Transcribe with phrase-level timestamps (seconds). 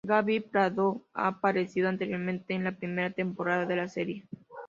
[0.03, 4.25] Gabi Prado ha aparecido anteriormente en la primera temporada de la serie.